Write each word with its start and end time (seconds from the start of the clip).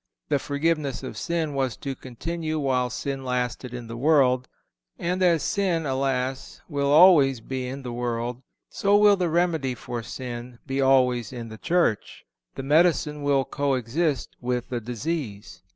The 0.29 0.39
forgiveness 0.39 1.03
of 1.03 1.15
sin 1.15 1.53
was 1.53 1.77
to 1.77 1.93
continue 1.93 2.57
while 2.57 2.89
sin 2.89 3.23
lasted 3.23 3.71
in 3.71 3.85
the 3.85 3.95
world; 3.95 4.47
and 4.97 5.21
as 5.21 5.43
sin, 5.43 5.85
alas! 5.85 6.59
will 6.67 6.89
always 6.89 7.39
be 7.39 7.67
in 7.67 7.83
the 7.83 7.93
world, 7.93 8.41
so 8.67 8.97
will 8.97 9.15
the 9.15 9.29
remedy 9.29 9.75
for 9.75 10.01
sin 10.01 10.57
be 10.65 10.81
always 10.81 11.31
in 11.31 11.49
the 11.49 11.59
Church. 11.59 12.25
The 12.55 12.63
medicine 12.63 13.21
will 13.21 13.45
co 13.45 13.75
exist 13.75 14.35
with 14.41 14.69
the 14.69 14.81
disease. 14.81 15.61